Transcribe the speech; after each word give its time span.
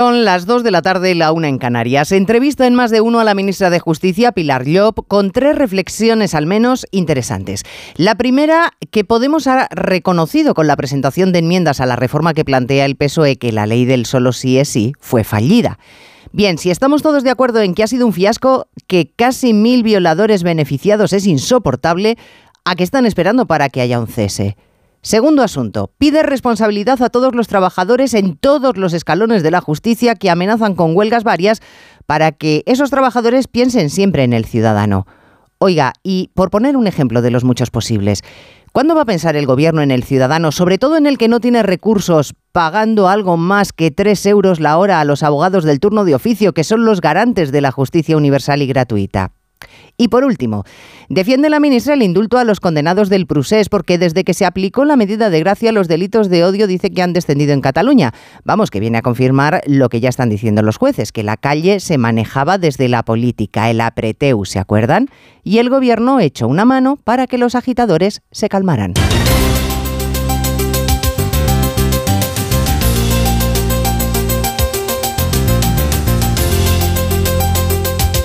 Son 0.00 0.24
las 0.24 0.46
2 0.46 0.62
de 0.62 0.70
la 0.70 0.80
tarde, 0.80 1.14
la 1.14 1.30
una 1.30 1.48
en 1.48 1.58
Canarias. 1.58 2.10
Entrevista 2.10 2.66
en 2.66 2.74
más 2.74 2.90
de 2.90 3.02
uno 3.02 3.20
a 3.20 3.24
la 3.24 3.34
ministra 3.34 3.68
de 3.68 3.80
Justicia, 3.80 4.32
Pilar 4.32 4.64
Llop, 4.64 5.06
con 5.06 5.30
tres 5.30 5.54
reflexiones 5.54 6.34
al 6.34 6.46
menos 6.46 6.86
interesantes. 6.90 7.64
La 7.96 8.14
primera, 8.14 8.72
que 8.90 9.04
Podemos 9.04 9.46
ha 9.46 9.68
reconocido 9.70 10.54
con 10.54 10.66
la 10.66 10.76
presentación 10.76 11.32
de 11.32 11.40
enmiendas 11.40 11.82
a 11.82 11.86
la 11.86 11.96
reforma 11.96 12.32
que 12.32 12.46
plantea 12.46 12.86
el 12.86 12.96
PSOE 12.96 13.36
que 13.36 13.52
la 13.52 13.66
ley 13.66 13.84
del 13.84 14.06
solo 14.06 14.32
sí 14.32 14.56
es 14.56 14.70
sí 14.70 14.94
fue 15.00 15.22
fallida. 15.22 15.78
Bien, 16.32 16.56
si 16.56 16.70
estamos 16.70 17.02
todos 17.02 17.22
de 17.22 17.28
acuerdo 17.28 17.60
en 17.60 17.74
que 17.74 17.82
ha 17.82 17.86
sido 17.86 18.06
un 18.06 18.14
fiasco, 18.14 18.68
que 18.86 19.12
casi 19.14 19.52
mil 19.52 19.82
violadores 19.82 20.44
beneficiados 20.44 21.12
es 21.12 21.26
insoportable, 21.26 22.16
¿a 22.64 22.74
qué 22.74 22.84
están 22.84 23.04
esperando 23.04 23.44
para 23.44 23.68
que 23.68 23.82
haya 23.82 24.00
un 24.00 24.06
cese? 24.06 24.56
Segundo 25.02 25.42
asunto, 25.42 25.92
pide 25.96 26.22
responsabilidad 26.22 27.02
a 27.02 27.08
todos 27.08 27.34
los 27.34 27.48
trabajadores 27.48 28.12
en 28.12 28.36
todos 28.36 28.76
los 28.76 28.92
escalones 28.92 29.42
de 29.42 29.50
la 29.50 29.62
justicia 29.62 30.14
que 30.14 30.28
amenazan 30.28 30.74
con 30.74 30.94
huelgas 30.94 31.24
varias 31.24 31.62
para 32.04 32.32
que 32.32 32.62
esos 32.66 32.90
trabajadores 32.90 33.48
piensen 33.48 33.88
siempre 33.88 34.24
en 34.24 34.34
el 34.34 34.44
ciudadano. 34.44 35.06
Oiga, 35.56 35.94
y 36.02 36.28
por 36.34 36.50
poner 36.50 36.76
un 36.76 36.86
ejemplo 36.86 37.22
de 37.22 37.30
los 37.30 37.44
muchos 37.44 37.70
posibles, 37.70 38.22
¿cuándo 38.72 38.94
va 38.94 39.02
a 39.02 39.06
pensar 39.06 39.36
el 39.36 39.46
gobierno 39.46 39.80
en 39.80 39.90
el 39.90 40.04
ciudadano, 40.04 40.52
sobre 40.52 40.76
todo 40.76 40.98
en 40.98 41.06
el 41.06 41.16
que 41.16 41.28
no 41.28 41.40
tiene 41.40 41.62
recursos, 41.62 42.34
pagando 42.52 43.08
algo 43.08 43.38
más 43.38 43.72
que 43.72 43.90
3 43.90 44.26
euros 44.26 44.60
la 44.60 44.76
hora 44.76 45.00
a 45.00 45.04
los 45.06 45.22
abogados 45.22 45.64
del 45.64 45.80
turno 45.80 46.04
de 46.04 46.14
oficio, 46.14 46.52
que 46.52 46.64
son 46.64 46.84
los 46.84 47.00
garantes 47.00 47.52
de 47.52 47.62
la 47.62 47.72
justicia 47.72 48.18
universal 48.18 48.60
y 48.60 48.66
gratuita? 48.66 49.32
Y 49.96 50.08
por 50.08 50.24
último, 50.24 50.64
defiende 51.08 51.50
la 51.50 51.60
ministra 51.60 51.94
el 51.94 52.02
indulto 52.02 52.38
a 52.38 52.44
los 52.44 52.60
condenados 52.60 53.08
del 53.10 53.26
Prusés 53.26 53.68
porque 53.68 53.98
desde 53.98 54.24
que 54.24 54.34
se 54.34 54.46
aplicó 54.46 54.84
la 54.84 54.96
medida 54.96 55.28
de 55.28 55.40
gracia 55.40 55.72
los 55.72 55.88
delitos 55.88 56.30
de 56.30 56.44
odio 56.44 56.66
dice 56.66 56.90
que 56.90 57.02
han 57.02 57.12
descendido 57.12 57.52
en 57.52 57.60
Cataluña. 57.60 58.12
Vamos, 58.44 58.70
que 58.70 58.80
viene 58.80 58.98
a 58.98 59.02
confirmar 59.02 59.62
lo 59.66 59.88
que 59.88 60.00
ya 60.00 60.08
están 60.08 60.30
diciendo 60.30 60.62
los 60.62 60.78
jueces, 60.78 61.12
que 61.12 61.22
la 61.22 61.36
calle 61.36 61.80
se 61.80 61.98
manejaba 61.98 62.58
desde 62.58 62.88
la 62.88 63.02
política, 63.02 63.70
el 63.70 63.80
apreteu, 63.80 64.44
¿se 64.44 64.58
acuerdan? 64.58 65.08
Y 65.44 65.58
el 65.58 65.68
gobierno 65.68 66.20
echó 66.20 66.48
una 66.48 66.64
mano 66.64 66.96
para 66.96 67.26
que 67.26 67.38
los 67.38 67.54
agitadores 67.54 68.22
se 68.30 68.48
calmaran. 68.48 68.94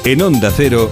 En 0.05 0.21
Onda 0.21 0.51
Cero. 0.55 0.91